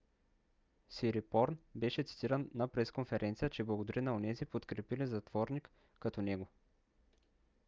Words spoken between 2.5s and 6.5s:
на пресконферениця че благодари на онези подкрепили затворник като него